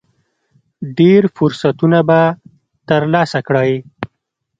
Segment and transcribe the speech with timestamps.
[0.97, 2.21] ډېر فرصتونه به
[2.89, 3.71] ترلاسه کړئ.